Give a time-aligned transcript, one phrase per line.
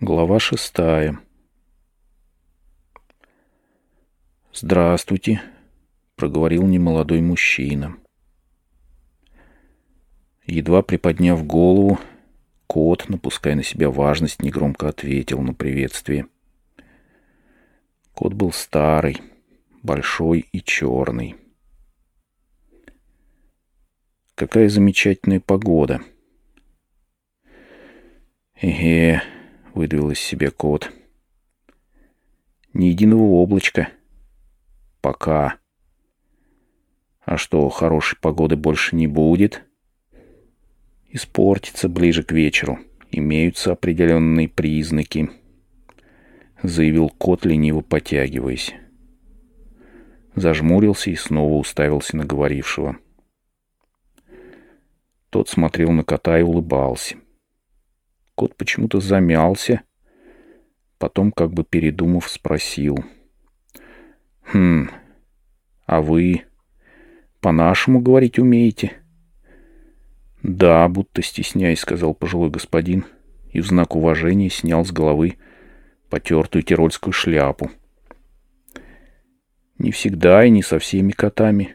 [0.00, 1.18] Глава шестая.
[4.52, 5.42] «Здравствуйте»,—
[6.14, 7.96] проговорил немолодой мужчина.
[10.46, 11.98] Едва приподняв голову,
[12.68, 16.28] кот, напуская на себя важность, негромко ответил на приветствие.
[18.14, 19.20] Кот был старый,
[19.82, 21.34] большой и черный.
[24.36, 26.00] «Какая замечательная погода!»
[28.54, 29.24] «Эге»,—
[29.78, 30.90] выдавил из себя кот.
[32.72, 33.90] «Ни единого облачка.
[35.00, 35.58] Пока.
[37.20, 39.62] А что, хорошей погоды больше не будет?»
[41.10, 42.80] «Испортится ближе к вечеру.
[43.12, 45.30] Имеются определенные признаки»,—
[46.62, 48.74] заявил кот, лениво потягиваясь.
[50.34, 52.96] Зажмурился и снова уставился на говорившего.
[55.30, 57.16] Тот смотрел на кота и улыбался.—
[58.38, 59.82] Кот почему-то замялся.
[60.98, 63.04] Потом, как бы передумав, спросил.
[64.44, 64.88] «Хм,
[65.86, 66.44] а вы
[67.40, 68.92] по-нашему говорить умеете?»
[70.44, 73.06] «Да, будто стесняясь»,— сказал пожилой господин,
[73.50, 75.34] и в знак уважения снял с головы
[76.08, 77.72] потертую тирольскую шляпу.
[79.78, 81.74] «Не всегда и не со всеми котами,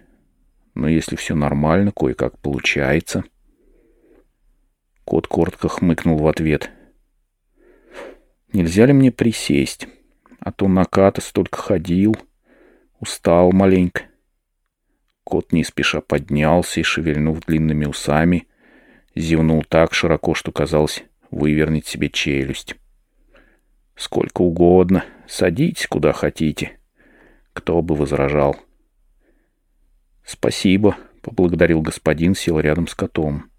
[0.75, 3.25] но если все нормально, кое-как получается».
[5.05, 6.71] Кот коротко хмыкнул в ответ.
[8.53, 9.87] «Нельзя ли мне присесть?
[10.39, 12.15] А то наката столько ходил.
[12.99, 14.03] Устал маленько».
[15.23, 18.47] Кот не спеша поднялся и, шевельнув длинными усами,
[19.15, 22.75] зевнул так широко, что казалось вывернуть себе челюсть.
[23.95, 25.05] «Сколько угодно.
[25.27, 26.79] Садитесь, куда хотите.
[27.53, 28.55] Кто бы возражал?»
[30.25, 33.52] «Спасибо»,— поблагодарил господин, сел рядом с котом.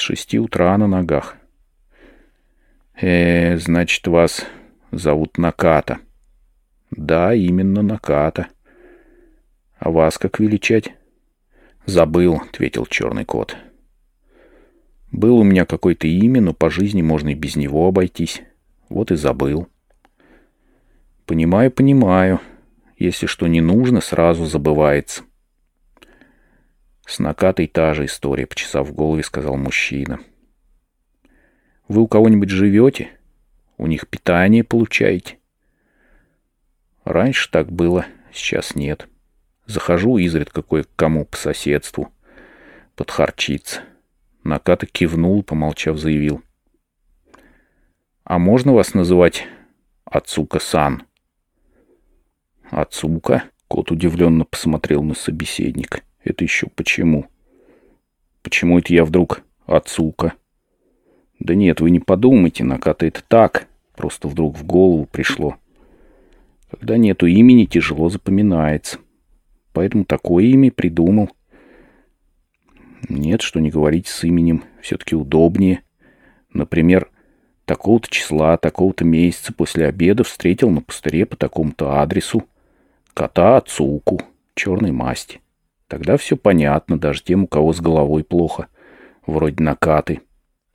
[0.00, 1.36] С шести утра на ногах.
[2.98, 4.46] Э, значит, вас
[4.92, 5.98] зовут Наката.
[6.90, 8.48] Да, именно Наката.
[9.78, 10.94] А вас как величать?
[11.84, 13.58] Забыл, ответил черный кот.
[15.12, 18.40] Был у меня какое-то имя, но по жизни можно и без него обойтись.
[18.88, 19.68] Вот и забыл.
[21.26, 22.40] Понимаю, понимаю.
[22.96, 25.24] Если что не нужно, сразу забывается.
[27.10, 30.20] С накатой та же история, почесав в голове, сказал мужчина.
[31.88, 33.10] Вы у кого-нибудь живете?
[33.78, 35.38] У них питание получаете?
[37.04, 39.08] Раньше так было, сейчас нет.
[39.66, 42.12] Захожу изредка кое-кому по соседству.
[42.94, 43.80] Подхарчиться.
[44.44, 46.42] Наката кивнул, помолчав, заявил.
[48.22, 49.48] «А можно вас называть
[50.04, 51.02] Ацука-сан?»
[52.70, 56.02] «Ацука?»— кот удивленно посмотрел на собеседника.
[56.22, 57.26] Это еще почему?
[58.42, 60.34] Почему это я вдруг отцука?
[61.38, 63.66] Да нет, вы не подумайте, Наката, это так.
[63.96, 65.56] Просто вдруг в голову пришло.
[66.70, 68.98] Когда нету имени, тяжело запоминается.
[69.72, 71.30] Поэтому такое имя придумал.
[73.08, 75.82] Нет, что не говорить с именем, все-таки удобнее.
[76.52, 77.10] Например,
[77.64, 82.44] такого-то числа, такого-то месяца после обеда встретил на пустыре по такому-то адресу
[83.14, 84.20] кота Ацуку
[84.54, 85.40] черной масти.
[85.90, 88.68] Тогда все понятно, даже тем, у кого с головой плохо.
[89.26, 90.20] Вроде накаты.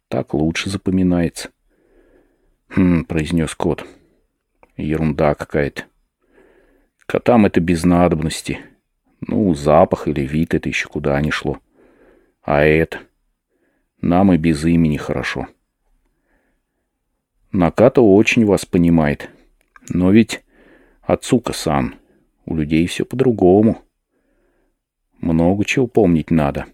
[0.09, 1.52] Так лучше запоминается.
[2.68, 3.86] «Хм»,— произнес кот.
[4.76, 5.86] «Ерунда какая-то.
[7.06, 8.59] Котам это без надобности.
[9.22, 11.59] Ну, запах или вид— это еще куда ни шло.
[12.42, 13.00] А это?
[14.02, 15.47] Нам и без имени хорошо».
[17.53, 19.30] Наката очень вас понимает.
[19.88, 20.44] Но ведь
[21.03, 21.96] Ацука-сан,
[22.46, 23.84] у людей все по-другому.
[25.25, 26.68] Много чего помнить надо.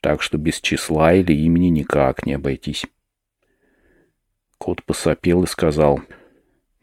[0.00, 2.86] Так что без числа или имени никак не обойтись.
[4.56, 6.00] Кот посопел и сказал,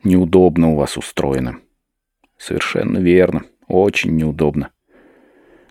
[0.04, 1.58] «Неудобно у вас устроено».
[2.38, 3.46] «Совершенно верно.
[3.68, 4.70] Очень неудобно.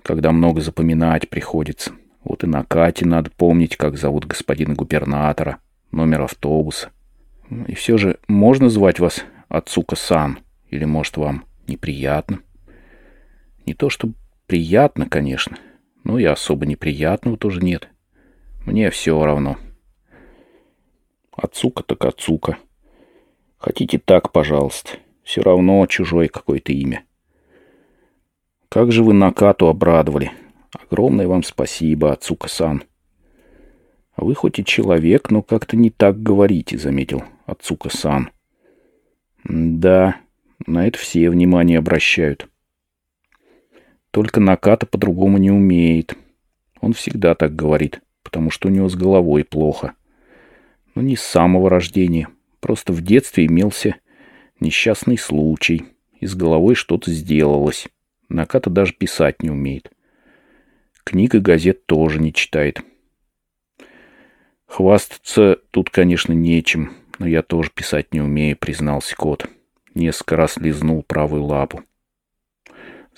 [0.03, 1.93] Когда много запоминать приходится.
[2.25, 5.59] Вот и на Кате надо помнить, как зовут господина губернатора,
[5.93, 6.91] номер автобуса.
[7.69, 10.41] И все же можно звать вас Ацука-сан?
[10.71, 12.41] Или, может, вам неприятно?»
[13.65, 14.15] Не то, чтобы
[14.51, 15.61] Приятно, конечно,
[16.03, 17.89] но и особо неприятного тоже нет.
[18.67, 19.59] Мне все равно.
[21.31, 22.59] Отцука так отцука.
[23.59, 24.99] Хотите так, пожалуйста.
[25.23, 27.05] Все равно чужое какое-то имя.
[28.69, 30.33] Как же вы Накату обрадовали.
[30.73, 32.83] Огромное вам спасибо, Ацука-сан.
[34.15, 38.31] А вы хоть и человек, но как-то не так говорите, заметил Ацука-сан.
[39.45, 40.17] Да,
[40.67, 42.50] на это все внимание обращают.
[44.10, 46.16] Только Наката по-другому не умеет.
[46.80, 49.92] Он всегда так говорит, потому что у него с головой плохо.
[50.95, 52.28] Но не с самого рождения.
[52.60, 53.97] Просто в детстве имелся
[54.59, 55.84] несчастный случай,
[56.18, 57.89] и с головой что-то сделалось.
[58.28, 59.91] Наката даже писать не умеет.
[61.04, 62.80] Книг и газет тоже не читает.
[64.66, 69.48] Хвастаться тут, конечно, нечем, но я тоже писать не умею, признался кот.
[69.95, 71.83] Несколько раз лизнул правую лапу.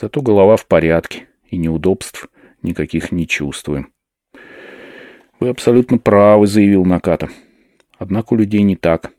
[0.01, 2.29] Зато голова в порядке, и неудобств
[2.63, 3.93] никаких не чувствуем.
[5.39, 7.29] Вы абсолютно правы, заявил Наката.
[7.99, 9.13] Однако у людей не так.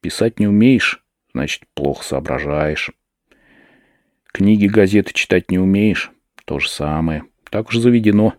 [0.00, 2.90] Писать не умеешь, значит, плохо соображаешь.
[4.32, 6.12] Книги, газеты читать не умеешь,
[6.44, 7.24] то же самое.
[7.50, 8.34] Так уж заведено.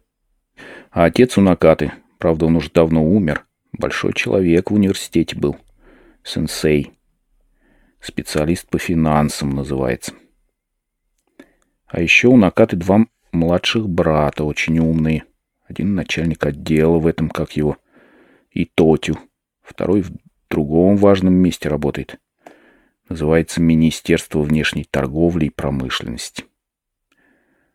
[0.92, 5.58] А отец у Накаты, правда, он уже давно умер, большой человек в университете был.
[6.24, 6.94] Сенсей.
[8.00, 10.14] Специалист по финансам называется.
[11.90, 15.26] А еще у Накаты два младших брата, очень умные.
[15.68, 17.78] Один начальник отдела в этом, как его,
[18.52, 19.18] и Тотю.
[19.62, 20.12] Второй в
[20.50, 22.20] другом важном месте работает.
[23.08, 26.46] Называется Министерство внешней торговли и промышленности.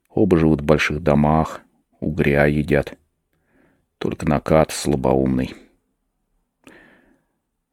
[0.08, 1.60] Оба живут в больших домах,
[1.98, 2.96] угря едят.
[3.98, 5.54] Только накат слабоумный.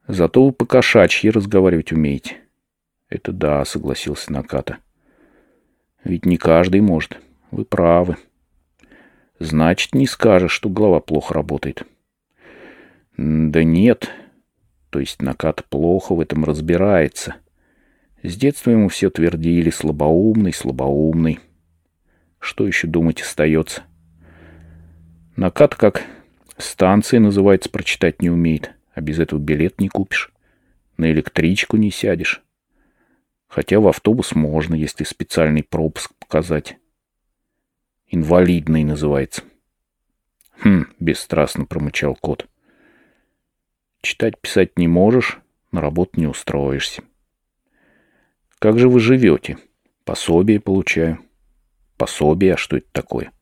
[0.08, 2.38] Зато вы по-кошачьи разговаривать умеете.
[3.10, 4.80] Это да, согласился Наката.
[6.03, 7.19] Ведь не каждый может.
[7.51, 8.18] Вы правы.
[9.39, 11.83] Значит, не скажешь, что голова плохо работает.
[13.18, 14.09] Да нет.
[14.89, 17.36] То есть Наката плохо в этом разбирается.
[18.24, 21.39] С детства ему все твердили слабоумный, слабоумный.
[22.39, 23.83] Что еще думать остается?
[25.36, 26.03] Накат как
[26.57, 28.71] станция называется, прочитать не умеет.
[28.94, 30.31] А без этого билет не купишь.
[30.98, 32.44] На электричку не сядешь.
[33.51, 36.77] Хотя в автобус можно, если специальный пропуск показать.
[38.07, 39.44] Инвалидный называется.
[40.63, 42.48] Хм, бесстрастно промычал кот.
[44.01, 45.38] Читать, писать не можешь,
[45.74, 47.03] на работу не устроишься.
[48.57, 49.57] Как же вы живете?
[50.06, 51.19] Пособие получаю.
[51.98, 53.33] Пособие, а что это такое?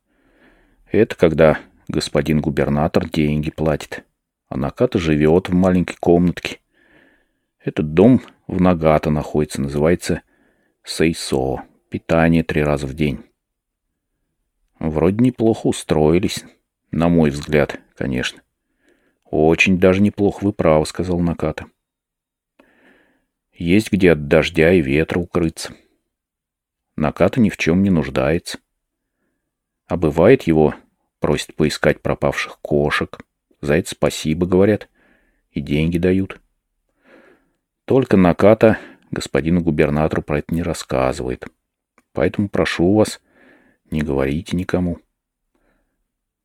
[0.91, 4.03] Это когда господин губернатор деньги платит.
[4.47, 6.61] А Наката живет в маленькой комнатке.
[7.59, 10.23] Этот дом в Нагата находится, называется
[10.83, 11.63] Сейсо.
[11.89, 13.23] Питание три раза в день.
[14.79, 16.43] Вроде неплохо устроились,
[16.91, 18.41] на мой взгляд, конечно.
[19.25, 21.67] Очень даже неплохо, вы правы, сказал Наката.
[23.53, 25.73] Есть где от дождя и ветра укрыться.
[26.95, 28.57] Наката ни в чем не нуждается.
[29.85, 30.73] А бывает его
[31.19, 33.19] просит поискать пропавших кошек,
[33.61, 34.89] за это спасибо, говорят.
[35.51, 36.39] И деньги дают.
[37.89, 38.77] Только Наката
[39.09, 41.47] господину губернатору про это не рассказывает.
[42.13, 43.19] Поэтому прошу вас,
[43.89, 44.99] не говорите никому.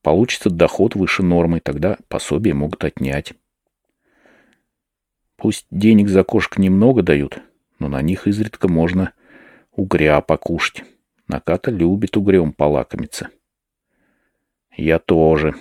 [0.01, 3.35] Получится доход выше нормы, тогда пособие могут отнять.
[5.37, 7.43] Пусть денег за кошек немного дают,
[7.79, 9.13] но на них изредка можно
[9.71, 10.83] угря покушать.
[11.29, 13.29] Наката любит угрем полакомиться.
[14.75, 15.55] Я тоже,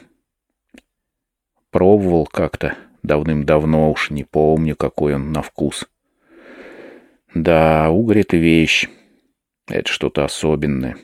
[1.71, 5.87] Пробовал как-то давным-давно, уж не помню, какой он на вкус.
[7.35, 8.87] Да, угорь— это вещь.
[9.67, 10.97] Это что-то особенное.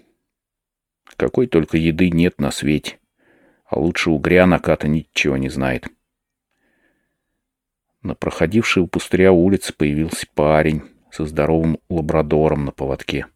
[1.18, 3.00] Какой только еды нет на свете.
[3.66, 5.88] А лучше угря наката ничего не знает.
[8.02, 13.28] На проходившей у пустыря улице появился парень со здоровым лабрадором на поводке.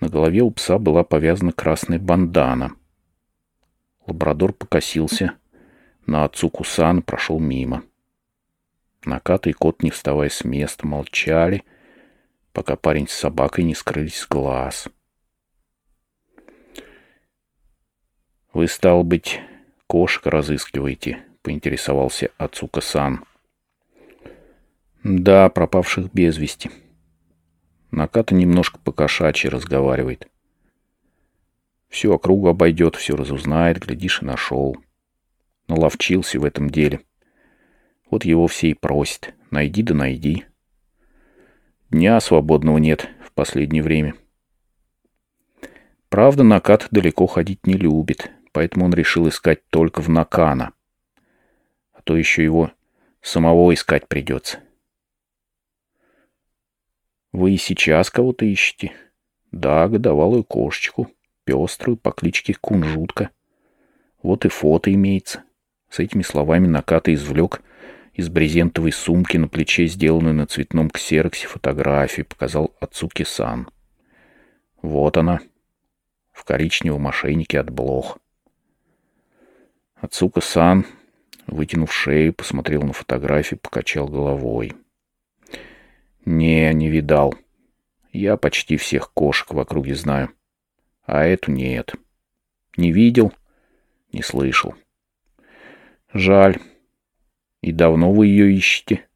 [0.00, 2.74] На голове у пса была повязана красная бандана.
[4.06, 5.34] Лабрадор покосился—
[6.06, 7.82] на отцу Кусан прошел мимо.
[9.04, 11.64] Наката и кот, не вставая с места, молчали,
[12.52, 14.88] пока парень с собакой не скрылись с глаз.
[18.52, 19.40] «Вы, стал быть,
[19.86, 23.24] кошек разыскиваете?»— поинтересовался Ацука-сан.
[25.04, 26.70] «Да, пропавших без вести».
[27.90, 30.28] Наката немножко по-кошачьи разговаривает.
[31.88, 34.76] Всю округу обойдет, все разузнает, глядишь, и нашел
[35.68, 37.00] наловчился в этом деле.
[38.10, 39.34] Вот его все и просят.
[39.50, 40.44] Найди да найди.
[41.90, 44.14] Дня свободного нет в последнее время.
[46.08, 50.72] Правда, Накат далеко ходить не любит, поэтому он решил искать только в Накана.
[51.92, 52.70] А то еще его
[53.20, 54.60] самого искать придется.
[57.32, 58.92] Вы и сейчас кого-то ищете?
[59.52, 61.10] Да, годовалую кошечку,
[61.44, 63.30] пеструю, по кличке Кунжутка.
[64.22, 65.42] Вот и фото имеется.
[65.96, 67.62] С этими словами Наката извлек
[68.12, 73.70] из брезентовой сумки на плече сделанную на цветном ксероксе фотографию, показал отцу Кисан.
[74.82, 75.40] Вот она,
[76.32, 78.18] в коричневом ошейнике от блох.
[79.94, 80.84] Ацука-сан
[81.46, 84.74] Вытянув шею, посмотрел на фотографию, покачал головой.
[86.26, 87.34] «Не, не видал.
[88.12, 90.30] Я почти всех кошек в округе знаю.
[91.06, 91.94] А эту нет.
[92.76, 93.32] Не видел,
[94.12, 94.74] не слышал.
[96.18, 96.58] Жаль.
[97.60, 99.06] И давно вы ее ищете?»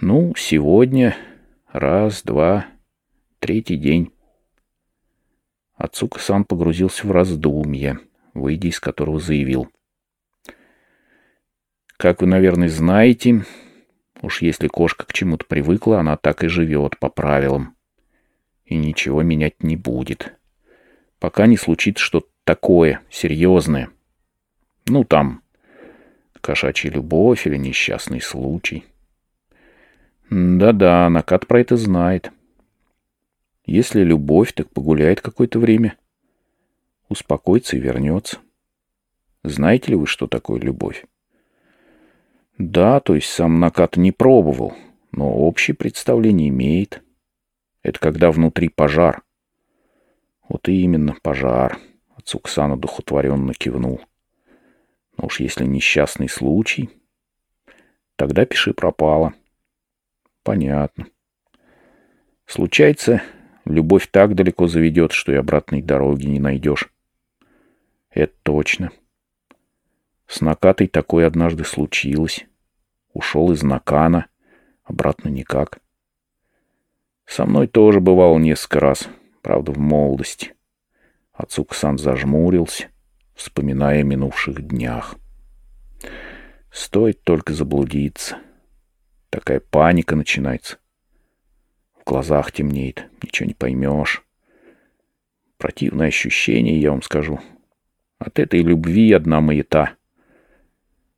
[0.00, 1.16] «Ну, сегодня.
[1.72, 2.66] Раз, два,
[3.40, 4.12] третий день».
[5.74, 7.98] Ацука-сан погрузился в раздумье,
[8.32, 9.68] выйдя из которого заявил.
[11.96, 13.44] «Как вы, наверное, знаете,
[14.22, 17.76] уж если кошка к чему-то привыкла, она так и живет по правилам.
[18.64, 20.34] И ничего менять не будет.
[21.18, 23.90] Пока не случится что-то такое, серьезное.
[24.86, 25.42] Ну, там,
[26.40, 28.84] кошачья любовь или несчастный случай.
[30.30, 32.32] Да-да, Накат про это знает».
[33.68, 35.98] Если любовь, так погуляет какое-то время.
[37.10, 38.38] Успокоится и вернется.
[39.44, 41.04] Знаете ли вы, что такое любовь?
[42.56, 44.72] Да, то есть сам Накат не пробовал,
[45.12, 47.02] но общее представление имеет.
[47.82, 49.22] Это когда внутри пожар.
[50.48, 51.78] Вот и именно пожар.
[52.16, 54.00] Ацуксана духотворенно кивнул.
[55.18, 56.88] Но уж если несчастный случай,
[58.16, 59.34] тогда пиши пропало.
[60.42, 61.08] Понятно.
[62.46, 63.22] Случается,
[63.68, 66.88] Любовь так далеко заведет, что и обратной дороги не найдешь.
[68.08, 68.90] Это точно.
[70.26, 72.46] С Накатой такое однажды случилось.
[73.12, 74.26] Ушел из Накана,
[74.84, 75.80] обратно никак.
[77.26, 79.06] Со мной тоже бывало несколько раз,
[79.42, 80.54] правда, в молодости.
[81.34, 82.88] Ацук-сан зажмурился,
[83.38, 85.14] вспоминая о минувших днях.
[86.70, 88.36] Стоит только заблудиться.
[89.30, 90.76] Такая паника начинается
[92.08, 94.24] глазах темнеет, ничего не поймешь.
[95.58, 97.38] Противное ощущение, я вам скажу.
[98.18, 99.90] От этой любви одна маята.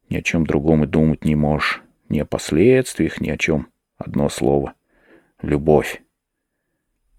[0.09, 1.81] Ни о чем другом и думать не можешь.
[2.09, 3.69] Ни о последствиях, ни о чем.
[3.99, 4.75] Одно слово.
[5.43, 6.03] Любовь.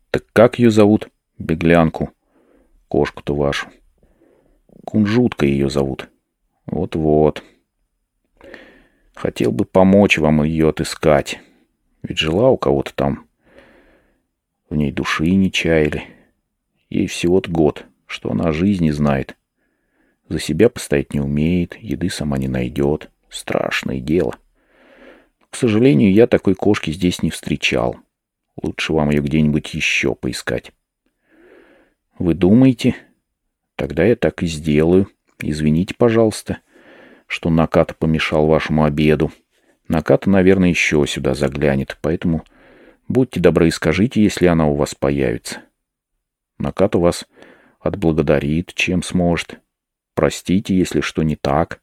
[0.10, 1.10] Так как ее зовут?
[1.38, 2.12] Беглянку.
[2.90, 3.70] Кошку-то вашу.
[4.86, 6.10] Кунжутка ее зовут.
[6.66, 7.44] Вот-вот.
[9.14, 11.40] Хотел бы помочь вам ее отыскать.
[12.04, 13.26] Ведь жила у кого-то там
[14.72, 16.06] в ней души не чаяли.
[16.90, 19.36] Ей всего-то год, что она жизни знает.
[20.30, 23.12] За себя постоять не умеет, еды сама не найдет.
[23.30, 24.36] Страшное дело.
[25.50, 27.98] К сожалению, я такой кошки здесь не встречал.
[28.62, 30.72] Лучше вам ее где-нибудь еще поискать.
[32.18, 32.96] Вы думаете?
[33.82, 35.10] Тогда я так и сделаю.
[35.40, 36.60] Извините, пожалуйста,
[37.26, 39.32] что Наката помешал вашему обеду.
[39.88, 42.44] Наката, наверное, еще сюда заглянет, поэтому
[43.08, 45.64] Будьте добры и скажите, если она у вас появится.
[46.60, 47.26] Накат у вас
[47.80, 49.60] отблагодарит, чем сможет.
[50.14, 51.82] Простите, если что не так.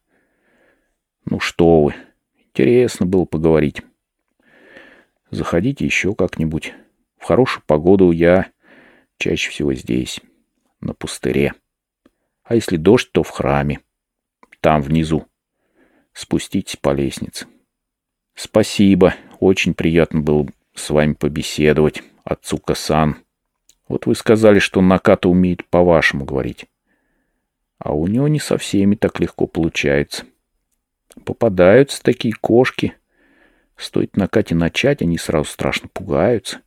[1.25, 1.95] Ну что вы,
[2.37, 3.81] интересно было поговорить.
[5.31, 6.73] Заходите еще как-нибудь.
[7.17, 8.47] В хорошую погоду я
[9.17, 10.21] чаще всего здесь,
[10.79, 11.55] на пустыре.
[12.49, 13.79] А если дождь, то в храме.
[14.59, 15.27] Там внизу.
[16.13, 17.45] Спуститесь по лестнице.
[18.33, 19.13] Спасибо.
[19.39, 23.17] Очень приятно было с вами побеседовать, Ацука-сан.
[23.87, 26.65] Вот вы сказали, что Наката умеет по-вашему говорить.
[27.77, 30.25] А у него не со всеми так легко получается.
[31.25, 32.95] Попадаются такие кошки.
[33.77, 36.61] Стоит Накате начать, они сразу страшно пугаются.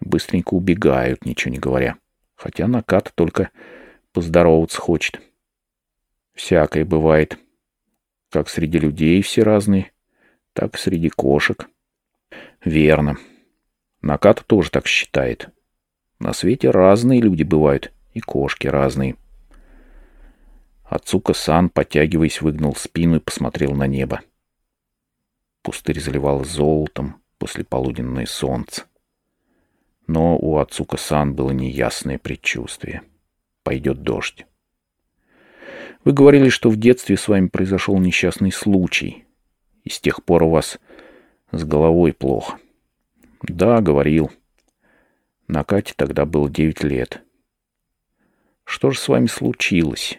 [0.00, 1.96] Быстренько убегают, ничего не говоря.
[2.36, 3.50] Хотя Наката только
[4.14, 5.20] поздороваться хочет.
[6.32, 7.38] Всякое бывает.
[8.30, 9.92] Как среди людей все разные,
[10.54, 11.68] так и среди кошек.
[12.64, 13.18] Верно.
[14.00, 15.50] Наката тоже так считает.
[16.18, 19.16] На свете разные люди бывают, и кошки разные.
[20.84, 24.20] Ацука-сан, потягиваясь, выгнул спину и посмотрел на небо.
[25.62, 28.84] Пустырь заливал золотом после полуденное солнце.
[30.06, 33.02] Но у Ацука-сан было неясное предчувствие.
[33.64, 34.46] Пойдет дождь.
[36.04, 39.24] Вы говорили, что в детстве с вами произошел несчастный случай,
[39.82, 40.78] и с тех пор у вас
[41.50, 42.58] с головой плохо.
[43.42, 44.30] Да, говорил.
[45.48, 47.22] На Кате тогда было девять лет.
[48.64, 50.18] Что же с вами случилось?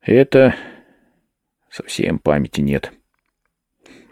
[0.00, 0.56] Это...
[1.70, 2.92] Совсем памяти нет.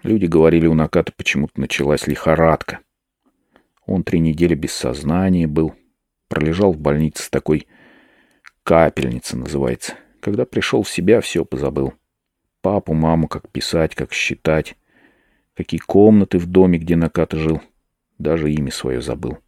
[0.03, 2.81] Люди говорили, у Наката почему-то началась лихорадка.
[3.85, 5.75] Он три недели без сознания был.
[6.29, 7.67] Пролежал в больнице с такой...
[8.69, 9.95] Капельница называется.
[10.21, 11.95] Когда пришел в себя, все позабыл.
[12.61, 14.77] Папу, маму, как писать, как считать.
[15.55, 17.63] Какие комнаты в доме, где Наката жил.
[18.19, 19.39] Даже имя свое забыл.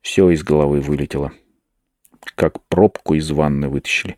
[0.00, 1.32] Все из головы вылетело.
[2.34, 4.16] Как пробку из ванны вытащили.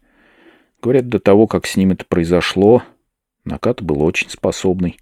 [0.81, 2.85] Говорят, до того, как с ним это произошло,
[3.45, 5.01] Накат был очень способный.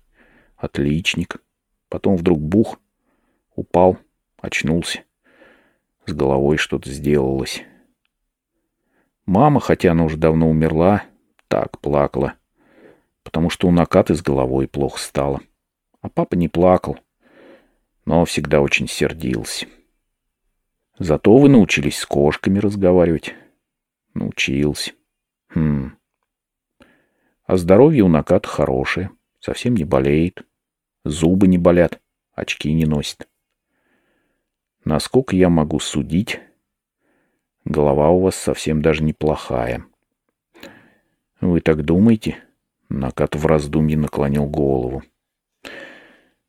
[0.56, 1.42] Отличник.
[1.90, 2.80] Потом вдруг бух.
[3.54, 3.99] Упал.
[4.38, 5.02] Очнулся.
[6.06, 7.64] С головой что-то сделалось.
[9.26, 11.04] Мама, хотя она уже давно умерла,
[11.49, 12.35] так плакала.
[13.23, 15.40] Потому что у Накаты с головой плохо стало.
[16.02, 16.99] А папа не плакал.
[18.04, 19.66] Но всегда очень сердился.
[20.99, 23.35] Зато вы научились с кошками разговаривать.
[24.12, 24.93] Научился.
[25.49, 25.97] Хм.
[27.47, 29.11] А здоровье у Наката хорошее.
[29.40, 30.43] Совсем не болеет.
[31.04, 32.00] Зубы не болят.
[32.35, 33.28] Очки не носит.
[34.85, 36.40] Насколько я могу судить,
[37.64, 39.85] голова у вас совсем даже неплохая.
[41.40, 42.38] Вы так думаете?
[42.88, 45.02] Накат в раздумье наклонил голову.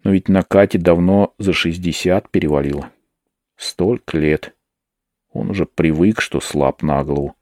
[0.04, 2.92] Но ведь Накате давно за шестьдесят перевалило.
[3.56, 4.56] Столько лет.
[5.32, 7.36] Он уже привык, что слаб на голову,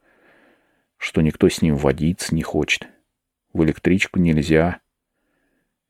[0.98, 2.88] что никто с ним водиться не хочет.
[3.51, 4.80] В электричку нельзя.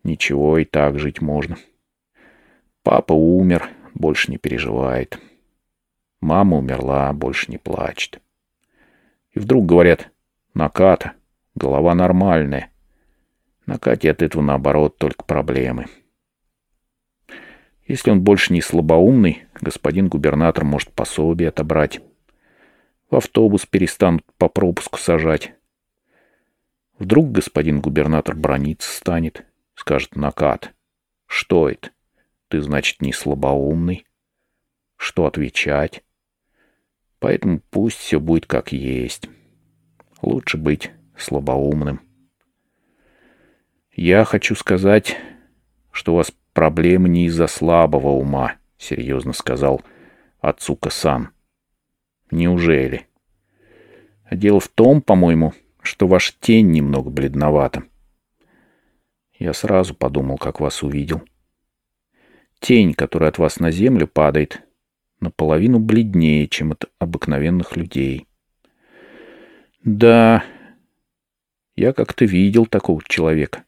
[0.03, 1.57] Ничего, и так жить можно.
[2.81, 5.17] Папа умер, больше не переживает.
[6.23, 8.21] Мама умерла, больше не плачет.
[9.31, 10.09] И вдруг говорят,
[10.53, 11.15] Наката,
[11.53, 12.71] голова нормальная.
[13.65, 15.87] Накате от этого, наоборот, только проблемы.
[17.85, 21.99] Если он больше не слабоумный, господин губернатор может пособие отобрать.
[23.09, 25.53] В автобус перестанут по пропуску сажать.
[26.99, 30.73] Вдруг господин губернатор брониться станет, скажет накат.
[31.25, 31.89] Что это?
[32.47, 34.05] Ты, значит, не слабоумный?
[34.95, 36.01] Что отвечать?
[37.23, 39.29] Поэтому пусть все будет как есть.
[40.21, 42.01] Лучше быть слабоумным.
[43.95, 45.15] Я хочу сказать,
[45.89, 49.81] что у вас проблемы не из-за слабого ума, серьезно сказал
[50.41, 51.29] Ацука-сан.
[52.29, 53.07] Неужели?
[54.29, 57.83] Дело в том, по-моему, что ваша тень немного бледновата.
[59.39, 61.21] Я сразу подумал, как вас увидел.
[62.59, 64.61] Тень, которая от вас на землю падает,
[65.23, 68.27] наполовину бледнее, чем от обыкновенных людей.
[69.83, 70.43] Да,
[71.75, 73.65] я как-то видел такого человека.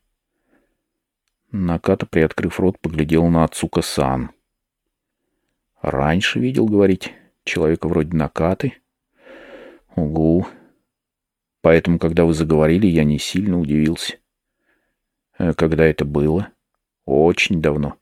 [1.52, 4.32] Наката, приоткрыв рот, поглядел на Ацука-сан.
[5.82, 7.14] Раньше видел, говорить,
[7.44, 8.74] человека вроде Накаты.
[9.96, 10.48] Угу.
[11.62, 14.18] Поэтому, когда вы заговорили, я не сильно удивился.
[15.38, 16.50] Э, когда это было?
[17.06, 17.98] Очень давно.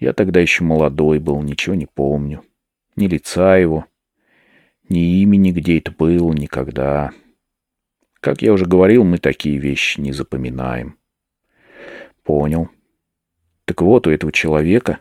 [0.00, 2.42] Я тогда еще молодой был, ничего не помню.
[2.96, 3.84] Ни лица его,
[4.88, 7.12] ни имени, где это было, никогда.
[8.20, 10.98] Как я уже говорил, мы такие вещи не запоминаем.
[12.22, 12.70] Понял.
[13.66, 15.00] Так вот, у этого человека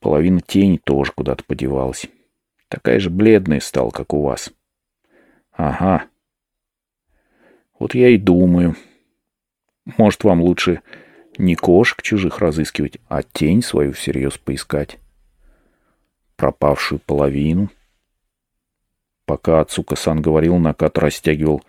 [0.00, 2.06] половина тени тоже куда-то подевалась.
[2.68, 4.52] Такая же бледная стала, как у вас.
[5.50, 6.04] Ага.
[7.78, 8.76] Вот я и думаю.
[9.96, 10.82] Может, вам лучше
[11.38, 14.98] не кошек чужих разыскивать, а тень свою всерьез поискать.
[16.36, 17.70] Пропавшую половину.
[19.26, 21.62] Пока Ацука-сан говорил, Накат растягивал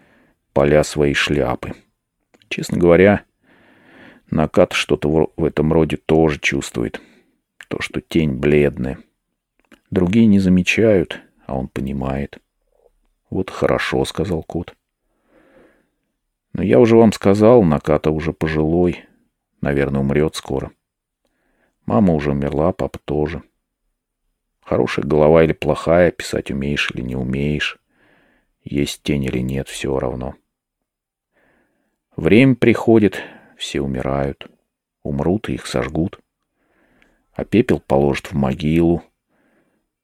[0.54, 1.74] поля своей шляпы.
[2.50, 3.24] Честно говоря,
[4.30, 7.02] Накат что-то в этом роде тоже чувствует.
[7.68, 9.00] То, что тень бледная.
[9.92, 12.40] Другие не замечают, а он понимает.
[13.30, 14.76] Вот хорошо, сказал кот.
[16.54, 19.06] Но я уже вам сказал, Наката уже пожилой.
[19.66, 20.72] Наверное, умрет скоро.
[21.88, 23.42] Мама уже умерла, папа тоже.
[24.62, 27.80] Хорошая голова или плохая, писать умеешь или не умеешь.
[28.64, 30.36] Есть тень или нет, все равно.
[32.16, 33.24] Время приходит,
[33.58, 34.48] все умирают.
[35.02, 36.20] Умрут и их сожгут.
[37.34, 39.02] А пепел положат в могилу,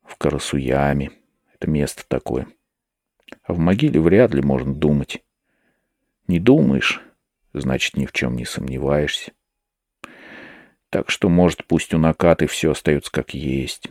[0.01, 1.11] в Карасуяме.
[1.53, 2.47] Это место такое.
[3.43, 5.23] А в могиле вряд ли можно думать.
[6.25, 6.99] Не думаешь,
[7.53, 9.33] значит, ни в чем не сомневаешься.
[10.91, 13.87] Так что, может, пусть у Накаты все остается как есть.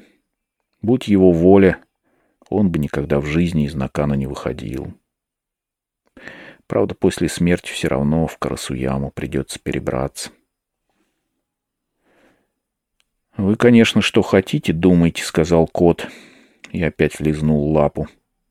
[0.82, 1.78] Будь его воля,
[2.50, 4.92] он бы никогда в жизни из Накана не выходил.
[6.66, 10.30] Правда, после смерти все равно в Карасуяму придется перебраться.
[13.34, 16.06] «Вы, конечно, что хотите, думайте»,— сказал кот.
[16.70, 18.08] И опять лизнул лапу.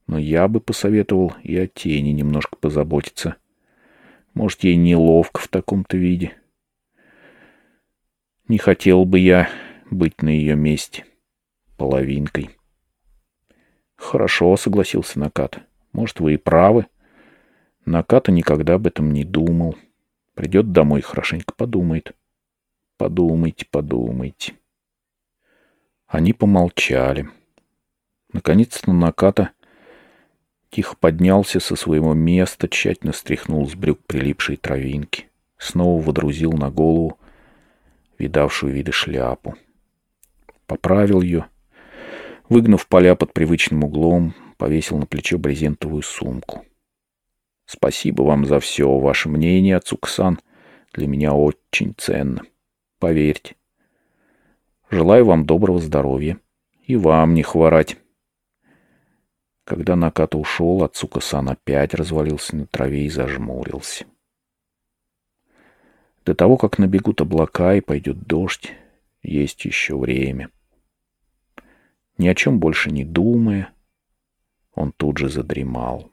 [0.07, 3.35] «Но я бы посоветовал и о тени немножко позаботиться.
[4.33, 6.33] Может, ей неловко в таком-то виде.
[8.49, 9.49] Не хотел бы я
[9.89, 11.05] быть на ее месте
[11.77, 12.49] половинкой».
[13.95, 15.59] «Хорошо»,— согласился Накат.
[15.93, 16.85] «Может, вы и правы».
[17.85, 19.75] Наката никогда об этом не думал.
[20.35, 22.15] Придет домой и хорошенько подумает.
[22.97, 24.53] Подумайте, подумайте.
[26.07, 27.29] Они помолчали.
[28.31, 29.51] Наконец-то Наката
[30.69, 35.29] тихо поднялся со своего места, тщательно стряхнул с брюк прилипшие травинки.
[35.57, 37.18] снова водрузил на голову
[38.19, 39.55] видавшую виды шляпу.
[40.67, 41.47] Поправил ее,
[42.47, 46.65] выгнув поля под привычным углом, повесил на плечо брезентовую сумку.
[47.65, 48.97] Спасибо вам за все.
[48.97, 50.39] Ваше мнение, Ацуксан,
[50.91, 52.41] для меня очень ценно.
[52.97, 53.55] Поверьте.
[54.89, 56.39] Желаю вам доброго здоровья.
[56.81, 57.97] И вам не хворать.
[59.65, 64.05] Когда Наката ушел, Ацука-сан опять развалился на траве и зажмурился.
[66.29, 68.71] До того, как набегут облака и пойдет дождь,
[69.23, 70.51] есть еще время.
[72.19, 73.73] Ни о чем больше не думая,
[74.75, 76.11] он тут же задремал.